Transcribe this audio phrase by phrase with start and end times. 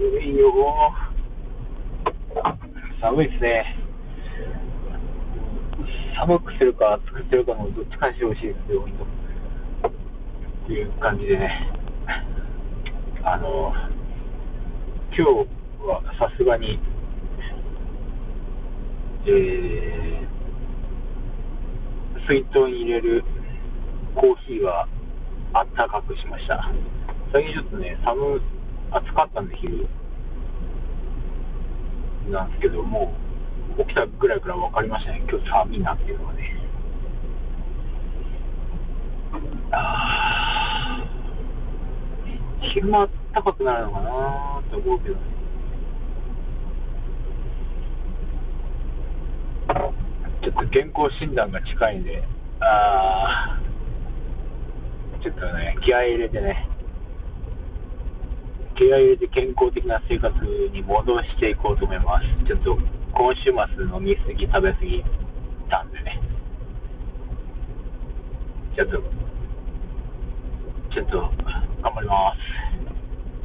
[0.00, 0.50] 寒いよ。
[3.02, 3.76] 寒いですね。
[6.18, 8.88] 寒くするか暑くするかのどっちかにしてほしいですよ、
[10.64, 11.68] っていう感じでね。
[13.24, 13.74] あの、
[15.14, 15.22] 今日
[15.86, 16.80] はさすがに、
[19.26, 23.22] えー、水筒に入れる
[24.14, 24.88] コーヒーは
[25.52, 26.70] あったかくしました。
[27.32, 28.40] 最近ちょっとね、寒、
[28.92, 29.86] 暑かったんで、昼。
[32.30, 33.12] なんですけど、も
[33.78, 35.22] う、起きたぐらいから分かりましたね。
[35.28, 36.56] 今日寒いなっていうのがね。
[39.72, 45.20] あー昼間暖かくなるのかなって思うけどね。
[50.42, 52.24] ちょっと健康診断が近いんで、
[52.60, 56.66] あーちょっとね、気合い入れてね、
[58.80, 60.32] 気合い入れて健康的な生活
[60.72, 61.04] に戻
[61.36, 62.48] していこうと思います。
[62.48, 62.72] ちょっと
[63.12, 65.04] 今週末飲みすぎ、食べすぎ
[65.68, 66.16] たんでね。
[68.74, 68.96] ちょっと、
[70.96, 71.28] ちょっと
[71.84, 72.59] 頑張ります。